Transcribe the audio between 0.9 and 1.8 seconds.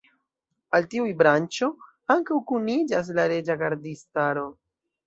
tiuj branĉo